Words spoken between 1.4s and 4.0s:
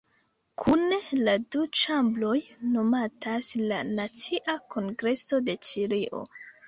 du ĉambroj nomatas la